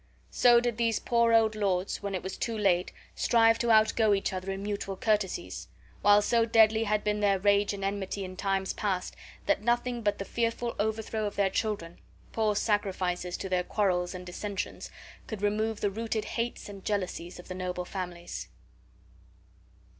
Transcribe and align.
So 0.31 0.59
did 0.59 0.77
these 0.77 0.97
poor 0.99 1.31
old 1.31 1.53
lords, 1.53 2.01
when 2.01 2.15
it 2.15 2.23
was 2.23 2.35
too 2.35 2.57
late, 2.57 2.91
strive 3.13 3.59
to 3.59 3.69
outgo 3.69 4.15
each 4.15 4.33
other 4.33 4.51
in 4.51 4.63
mutual 4.63 4.95
courtesies; 4.97 5.67
while 6.01 6.23
so 6.23 6.43
deadly 6.43 6.85
had 6.85 7.03
been 7.03 7.19
their 7.19 7.37
rage 7.37 7.71
and 7.71 7.83
enmity 7.85 8.25
in 8.25 8.35
past 8.35 8.75
times 8.79 9.11
that 9.45 9.61
nothing 9.61 10.01
but 10.01 10.17
the 10.17 10.25
fearful 10.25 10.75
overthrow 10.79 11.25
of 11.27 11.35
their 11.35 11.51
children 11.51 11.99
(poor 12.31 12.55
sacrifices 12.55 13.37
to 13.37 13.47
their 13.47 13.63
quarrels 13.63 14.15
and 14.15 14.25
dissensions) 14.25 14.89
could 15.27 15.43
remove 15.43 15.81
the 15.81 15.91
rooted 15.91 16.25
hates 16.25 16.67
and 16.67 16.83
jealousies 16.83 17.37
of 17.37 17.47
the 17.47 17.53
noble 17.53 17.85
families. 17.85 18.47